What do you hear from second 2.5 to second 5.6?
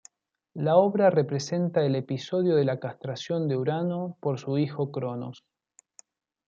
de la castración de Urano por su hijo Cronos.